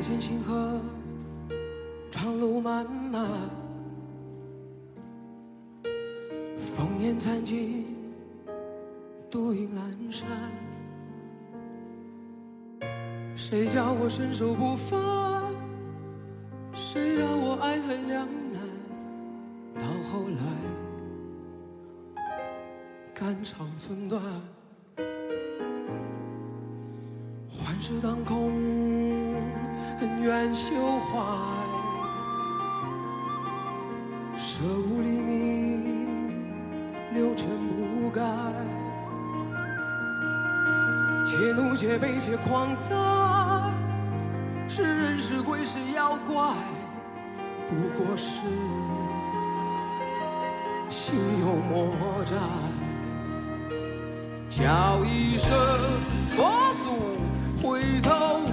[0.00, 0.80] 见星河，
[2.10, 3.26] 长路漫漫，
[6.76, 7.86] 烽烟残尽，
[9.30, 10.26] 独影阑珊。
[13.36, 14.98] 谁叫我身手不凡？
[16.74, 18.60] 谁让我爱恨两难？
[19.74, 20.42] 到后来，
[23.14, 24.22] 肝肠寸断，
[27.48, 28.57] 幻世当空，
[30.48, 30.70] 恩怨休
[31.00, 31.20] 怀，
[34.38, 36.30] 舍吾黎明，
[37.12, 37.46] 六尘
[38.00, 38.22] 不改。
[41.26, 42.94] 且怒且悲且狂哉，
[44.70, 46.54] 是人是鬼是妖怪，
[47.68, 48.40] 不过是
[50.88, 52.36] 心有魔债。
[54.48, 55.50] 叫一声
[56.34, 56.88] 佛祖
[57.62, 58.47] 回头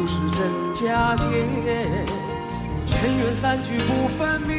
[0.00, 0.38] 不是真
[0.74, 1.24] 假界，
[2.86, 4.54] 尘缘散聚不分明，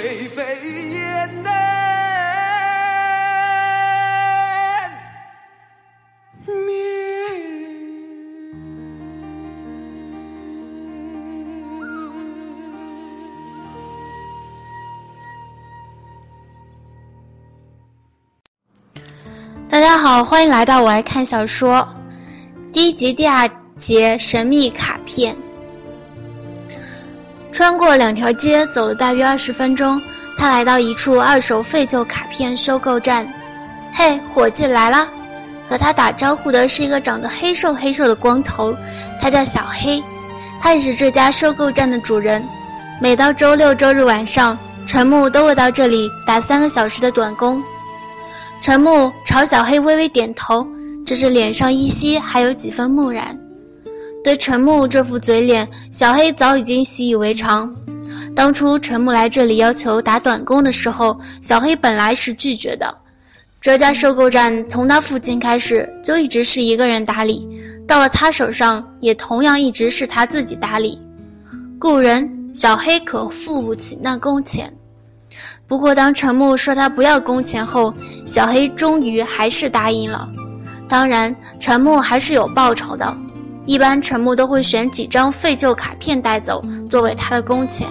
[0.00, 0.42] 灰飞
[0.92, 1.28] 烟
[6.46, 6.80] 灭。
[19.68, 21.86] 大家好，欢迎来到我爱看小说
[22.72, 23.46] 第一集第二
[23.76, 25.36] 节神秘卡片。
[27.60, 30.00] 穿过两条街，走了大约二十分钟，
[30.34, 33.30] 他来到一处二手废旧卡片收购站。
[33.92, 35.06] 嘿，伙计来了！
[35.68, 38.74] 和他打招呼的是一个长得黑瘦黑瘦的光头，
[39.20, 40.02] 他叫小黑，
[40.58, 42.42] 他也是这家收购站的主人。
[42.98, 47.62] 每到周六周日晚上，陈木都会到这里打三个小时的短工。
[48.62, 50.66] 陈木朝小黑微微点头，
[51.04, 53.38] 只是脸上依稀还有几分木然。
[54.22, 57.74] 对陈木这副嘴脸，小黑早已经习以为常。
[58.36, 62.94] 当初陈木来这里要求打短工的时候，小黑本来是拒绝的。
[63.60, 67.46] 这家收购站从他父亲开始就一直是一个人打理，
[67.86, 71.00] 到了他手上也同样一直是他自己打理。
[71.78, 74.72] 雇人小黑可付不起那工钱。
[75.66, 77.94] 不过，当陈木说他不要工钱后，
[78.26, 80.28] 小黑终于还是答应了。
[80.88, 83.16] 当然，陈木还是有报酬的。
[83.66, 87.86] 一般陈木都会选几张废旧卡片带走，作为他的工钱。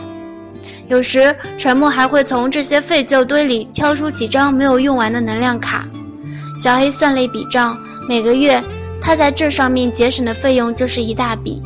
[0.88, 5.86] 有时，陈木还会从这些废旧堆里挑出几张没有用完的能量卡。
[6.58, 8.60] 小黑算了一笔账，每个月
[9.02, 11.62] 他在这上面节省的费用就是一大笔。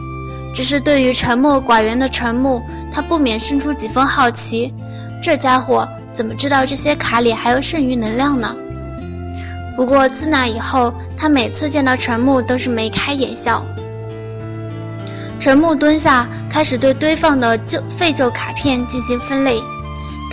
[0.54, 2.62] 只是对于沉默寡言的陈木，
[2.94, 4.72] 他不免生出几分好奇：
[5.24, 8.56] 这家伙怎么知道这些卡里还有剩余能量呢？
[9.76, 13.66] 不过自那以后，他每次见到陈木都是眉开眼笑。
[15.44, 19.62] 陈木蹲下，开始对堆放的旧废旧卡片进行分类。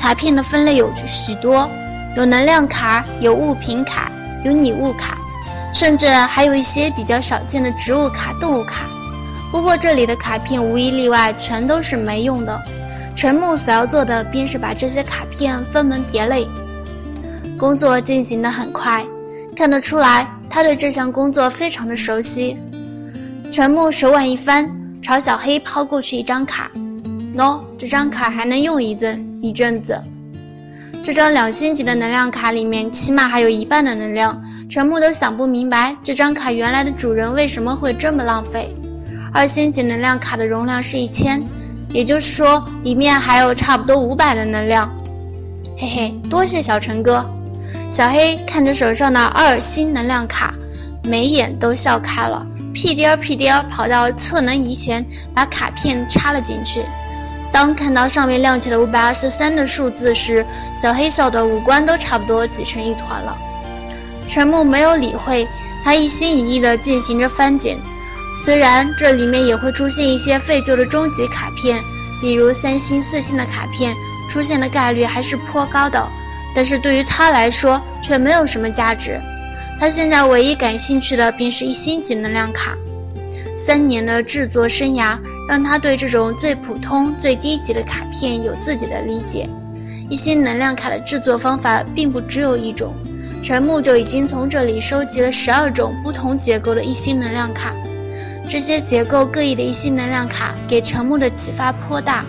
[0.00, 1.68] 卡片的分类有许多，
[2.16, 4.08] 有能量卡，有物品卡，
[4.44, 5.18] 有拟物卡，
[5.74, 8.86] 甚至还有一些比较少见的植物卡、动物卡。
[9.50, 12.62] 不过这里的卡片无一例外全都是没用的。
[13.16, 16.46] 陈木所要做的便是把这些卡片分门别类。
[17.58, 19.04] 工作进行的很快，
[19.56, 22.56] 看得出来他对这项工作非常的熟悉。
[23.50, 24.70] 陈木手腕一翻，
[25.02, 26.70] 朝小黑抛过去一张卡。
[27.34, 30.00] 喏，这张卡还能用一阵一阵子。
[31.02, 34.40] 这张两星级的能量卡里面起码还有一半的能量。
[34.68, 38.72] 陈木都想不明白，这张卡原来的主人为什么会这么浪费。
[39.32, 41.42] 二星级能量卡的容量是一千，
[41.92, 44.88] 也就是说里面还有差不多五百的能量。
[45.78, 47.24] 嘿嘿，多谢小陈哥。
[47.90, 50.54] 小黑看着手上的二星能量卡，
[51.02, 56.84] 眉眼都笑开了，屁颠儿屁颠儿跑到测能仪前，把卡片插了进去。
[57.52, 63.36] 当看到上面亮起了五百二十三的数字时，小黑笑的五官都差不多挤成一团了。
[64.28, 65.46] 陈木没有理会，
[65.82, 67.76] 他一心一意地进行着翻检。
[68.44, 71.82] 虽然这里面也会出现一些废旧的终极卡片，
[72.20, 73.94] 比如三星、四星的卡片
[74.30, 76.08] 出现的概率还是颇高的，
[76.54, 79.20] 但是对于他来说却没有什么价值。
[79.80, 82.76] 他现在唯一感兴趣的便是一星级能量卡。
[83.56, 85.18] 三年的制作生涯
[85.48, 89.48] 让他对这种最普通、最低级的卡片有自己的理解。
[90.10, 92.94] 一星能量卡的制作方法并不只有一种。
[93.42, 97.72] 陈木就已经从这里收集了十二种不同结构的一星能量卡，
[98.50, 102.22] 这些结构各异的一星能量卡给陈木的启发颇大。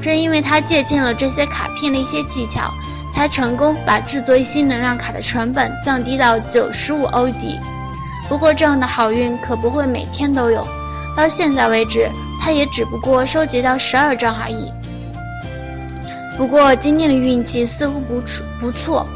[0.00, 2.74] 正因为他借鉴了这些卡片的一些技巧，
[3.10, 7.58] 才成功把制作一星能量卡的成本降低到九十五欧底。
[8.28, 10.66] 不过这样的好运可不会每天都有，
[11.16, 12.10] 到现在为止，
[12.40, 14.70] 他也只不过收集到十二张而已。
[16.36, 18.22] 不过今天的运气似乎不
[18.60, 19.06] 不错。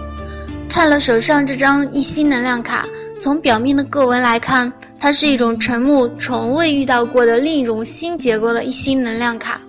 [0.69, 2.87] 看了手上这张一星能量卡，
[3.21, 9.61] 从表面的个纹来看，它是一种陈木从未遇到过的另一种新结构的一星能量卡。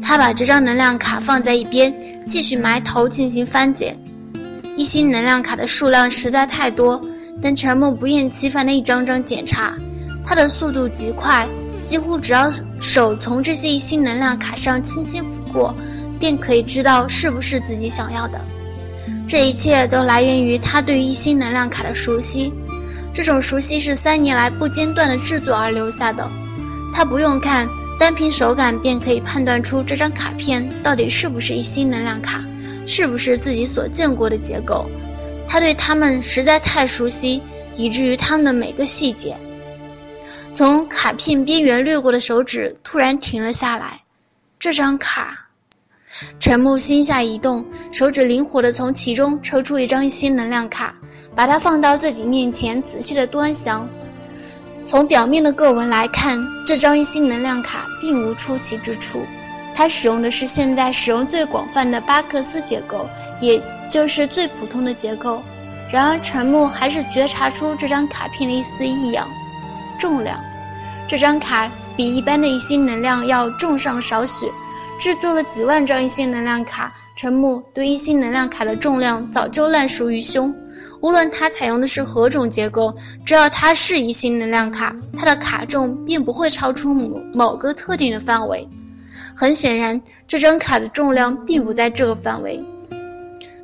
[0.00, 1.94] 他把这张能量卡放在一边，
[2.26, 3.96] 继续埋头进行翻检。
[4.76, 7.00] 一星能量卡的数量实在太多，
[7.42, 9.74] 但陈默不厌其烦地一张张检查，
[10.24, 11.46] 他的速度极快，
[11.82, 15.74] 几乎只要手从这些一星能量卡上轻轻抚过，
[16.18, 18.40] 便可以知道是不是自己想要的。
[19.28, 22.52] 这一切都来源于他对一星能量卡的熟悉，
[23.12, 26.28] 这种熟悉是三年来不间断的制作而留下的。
[26.94, 27.68] 他不用看，
[28.02, 32.44] 单凭手感便可以判断出这张卡片到底是不是一星能量卡，
[32.84, 34.90] 是不是自己所见过的结构。
[35.46, 37.40] 他对它们实在太熟悉，
[37.76, 39.36] 以至于它们的每个细节。
[40.52, 44.02] 从卡片边缘掠过的手指突然停了下来，
[44.58, 45.38] 这张卡。
[46.40, 50.92] 陈木心下一动，手指灵活的从其中抽出一张一星能量卡，
[51.36, 53.88] 把它放到自己面前，仔细的端详。
[54.84, 59.24] 从表面的个纹来看，这张一星能量卡并无出奇之处。
[59.74, 63.08] 它使用的是现在使用最广泛的巴克斯结构，
[63.40, 65.42] 也就是最普通的结构。
[65.90, 69.26] 然而，陈木还是觉察出这张卡片的一丝异样：
[69.98, 70.38] 重量。
[71.08, 74.46] 这张卡比一般的一星能量要重上少许。
[75.00, 80.54] 制作了几万张一星能量卡，陈木对一星能量卡的重量早就烂熟于胸。
[81.02, 82.94] 无论它采用的是何种结构，
[83.26, 88.66] 只要它是一星能量卡，它的卡重便不会超出某某个特定的范围。
[89.34, 92.62] 很显然，这张卡的重量并不在这个范围。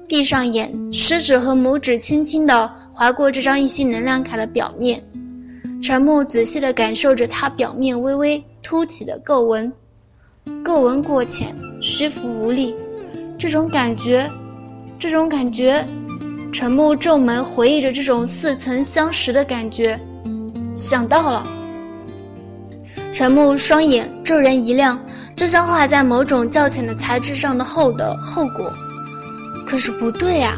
[0.09, 5.01] 闭上眼，食指和拇指轻轻地划过这张一星能量卡的表面，
[5.81, 9.73] 陈木仔细地感受着它表面微微凸起的构纹。
[10.65, 12.75] 个纹过浅，虚浮无力，
[13.39, 14.29] 这种感觉，
[14.99, 15.87] 这种感觉，
[16.53, 19.99] 陈木皱眉回忆着这种似曾相识的感觉，
[20.75, 21.47] 想到了。
[23.13, 24.99] 陈木双眼骤然一亮，
[25.37, 28.73] 就像画在某种较浅的材质上的后的后果。
[29.67, 30.57] 可是不对啊！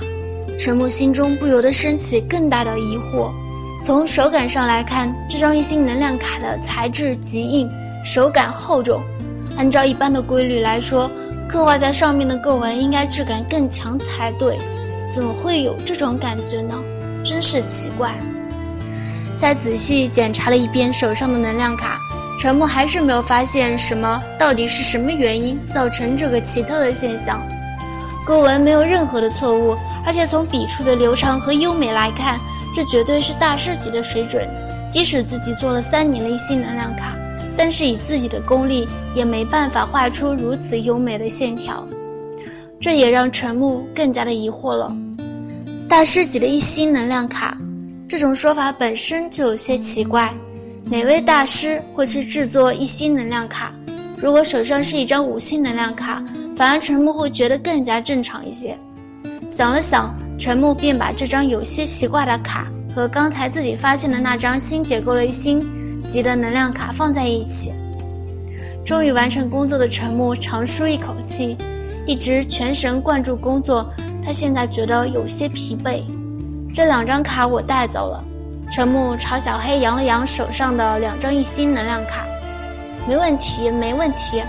[0.58, 3.30] 陈木心中不由得升起更大的疑惑。
[3.82, 7.68] 从手感上来看，这张一星能量卡的材质极硬，
[8.04, 9.02] 手感厚重。
[9.56, 11.10] 按照一般的规律来说，
[11.48, 14.58] 刻画在上面的个纹应该质感更强才对，
[15.14, 16.78] 怎么会有这种感觉呢？
[17.24, 18.14] 真是奇怪。
[19.36, 21.98] 再仔细检查了一遍手上的能量卡，
[22.38, 24.22] 陈木还是没有发现什么。
[24.38, 27.42] 到底是什么原因造成这个奇特的现象？
[28.26, 29.76] 勾纹没有任何的错误，
[30.06, 32.38] 而且从笔触的流畅和优美来看，
[32.74, 34.46] 这绝对是大师级的水准。
[34.90, 37.16] 即使自己做了三年的一星能量卡。
[37.56, 41.86] 但是以自己的功力也没办法画出如此优美的线条，
[42.80, 44.90] 这也让陈木更加的疑惑了。
[45.86, 47.56] 大师级的一星能量卡，
[48.08, 50.32] 这种说法本身就有些奇怪。
[50.84, 53.72] 哪位大师会去制作一星能量卡？
[54.16, 56.24] 如果手上是一张五星能量卡，
[56.56, 58.76] 反而陈木会觉得更加正常一些。
[59.46, 65.60] 想了想，陈木便把这张有些奇怪的卡和刚才自己发现的那张新结构的一星。
[66.02, 67.70] 级的能量卡放在一起。
[68.84, 71.56] 终于完成工作的陈木长舒一口气，
[72.10, 73.88] 一直全神贯注工作。
[74.20, 76.02] 他现在觉得有些疲惫。
[76.74, 78.24] 这两张卡我带走了。
[78.68, 82.24] 陈木朝小黑扬了扬手上的两张一星能量卡，
[83.06, 84.42] 没问题，没问题。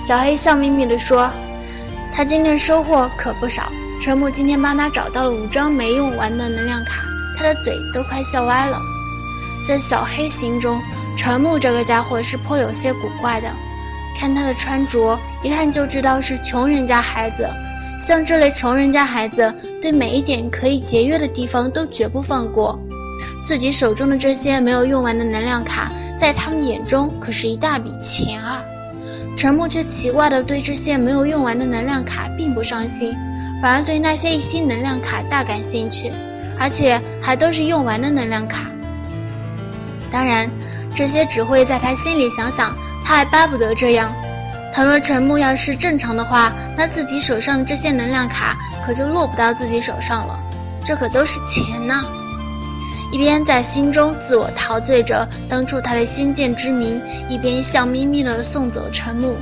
[0.00, 1.30] 小黑笑眯眯地说
[2.12, 3.70] ：“他今天收获可不少。
[4.00, 7.04] 陈木今天帮他找到了五张没用完的能量卡，
[7.38, 8.76] 他的嘴都快笑歪了。”
[9.64, 10.80] 在小黑心中，
[11.16, 13.48] 陈木这个家伙是颇有些古怪的。
[14.18, 17.48] 看他的穿着，一看就知道是穷人家孩子。
[17.98, 22.78] 像这类穷人家孩子，对每一点可以节约的地方都绝不放过。
[23.44, 28.62] 自己手中的这些没有用完的能量卡，在他们眼中可是一大笔钱啊！
[29.36, 33.12] 陈木却奇怪地对这些没有用完的能量卡并不上心，
[33.60, 36.12] 反而对那些一星能量卡大感兴趣，
[36.58, 38.70] 而且还都是用完的能量卡。
[40.10, 40.48] 当然，
[40.94, 44.12] 这些只会在他心里想想，他还巴不得这样。
[44.74, 50.38] 倘若陈木要是正常的话，那自己手上的这些能量卡可就落不到自己手上了，
[50.82, 52.04] 这可都是钱呐！
[53.12, 59.36] 一边在心中自我陶醉着当初他的先见之明，一边笑眯眯地送走陈木。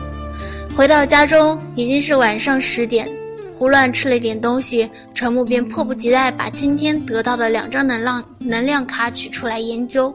[0.76, 3.08] 回到家中已经是晚上十点，
[3.54, 10.12] 胡乱吃了一点东西，陈木便迫不及待把今天得到的两张能量能量卡取出来研究。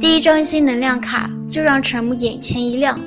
[0.00, 2.98] 第一张新能量卡就让陈木眼前一亮，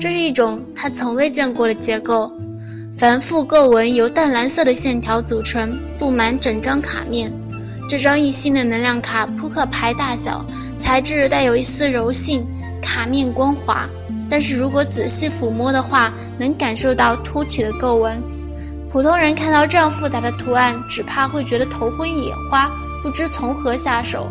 [0.00, 2.32] 这是一种他从未见过的结构，
[2.96, 7.30] 繁复构纹由淡蓝色的线条组成，布满整张卡面。
[7.86, 10.42] 这张一星的能量卡扑克牌大小，
[10.78, 12.46] 材质带有一丝柔性，
[12.80, 13.86] 卡面光滑。
[14.30, 18.18] 但是如果仔细抚摸的话，能感受到凸起的构纹。
[18.90, 22.70] 普通人看到这样复杂的图案，只怕会觉得头昏眼花，
[23.02, 24.30] 不知从何下手。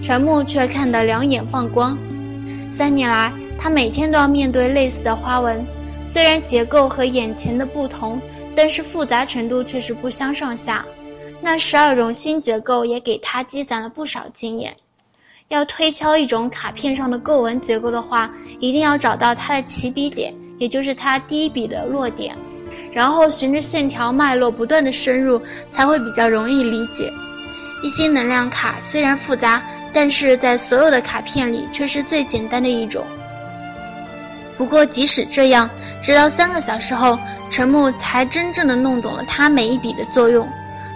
[0.00, 1.98] 陈木却看得两眼放光。
[2.70, 3.30] 三年来，
[3.62, 5.64] 他每天都要面对类似的花纹，
[6.04, 8.20] 虽然结构和眼前的不同，
[8.56, 10.84] 但是复杂程度却是不相上下。
[11.40, 14.74] 那十二种新结构也给他积攒了不少经验。
[15.46, 18.28] 要推敲一种卡片上的构纹结构的话，
[18.58, 22.36] 一定要找到它的起笔点，也就是它第一笔的落点，
[22.92, 25.40] 然后循着线条脉络不断的深入，
[25.70, 27.08] 才会比较容易理解。
[27.84, 33.04] 一些能量卡虽然复杂，但是在所有的卡片里却是最简单的一种。
[34.56, 35.68] 不过即使这样，
[36.02, 37.18] 直到三个小时后，
[37.50, 40.48] 陈木才真正的弄懂了它每一笔的作用。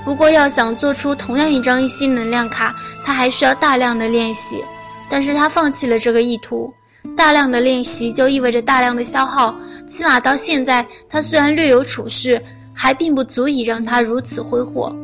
[0.04, 4.62] 不过，要想做出同样一张一星能量卡，他还需要大量的练习。
[5.08, 6.72] 但是他放弃了这个意图。
[7.16, 9.54] 大量的练习就意味着大量的消耗，
[9.86, 12.40] 起码到现在，他虽然略有储蓄，
[12.74, 14.94] 还并不足以让他如此挥霍。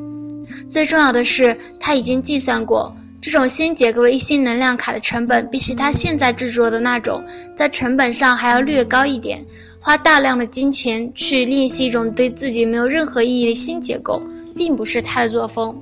[0.69, 7.25] 最重要的是，他已经计算过，这种新结构的一星能量卡的成本，比起他现在制作的那种，
[7.57, 9.43] 在成本上还要略高一点。
[9.81, 14.21] 花大量的金钱去练习一种对自己没有任何意义的新结构。
[14.55, 15.75] 并不是他的作风，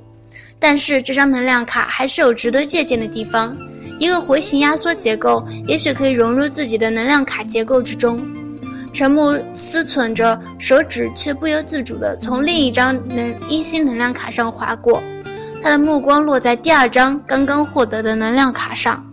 [0.57, 3.53] 但是这张能量卡还是有值得借鉴的地方。
[3.99, 8.17] 一个回形压缩结构，也许可以融入自己的能量卡结构之中。
[8.93, 15.03] 陈木思忖着，手指却不由自主地从另一张能一星能量卡上划过，
[15.61, 19.10] 他的目光落在第二张刚刚获得的能量卡上。